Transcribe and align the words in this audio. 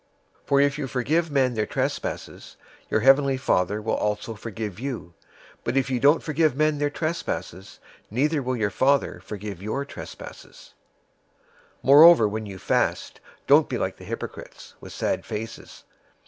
"}'006:014 0.45 0.47
"For 0.47 0.61
if 0.61 0.77
you 0.79 0.87
forgive 0.87 1.29
men 1.29 1.53
their 1.53 1.67
trespasses, 1.67 2.57
your 2.89 3.01
heavenly 3.01 3.37
Father 3.37 3.79
will 3.83 3.93
also 3.97 4.33
forgive 4.33 4.79
you. 4.79 5.13
006:015 5.59 5.59
But 5.63 5.77
if 5.77 5.91
you 5.91 5.99
don't 5.99 6.23
forgive 6.23 6.55
men 6.55 6.79
their 6.79 6.89
trespasses, 6.89 7.79
neither 8.09 8.41
will 8.41 8.57
your 8.57 8.71
Father 8.71 9.19
forgive 9.23 9.61
your 9.61 9.85
trespasses. 9.85 10.73
006:016 11.83 11.83
"Moreover 11.83 12.27
when 12.27 12.47
you 12.47 12.57
fast, 12.57 13.19
don't 13.45 13.69
be 13.69 13.77
like 13.77 13.97
the 13.97 14.05
hypocrites, 14.05 14.73
with 14.81 14.91
sad 14.91 15.23
faces. 15.23 15.83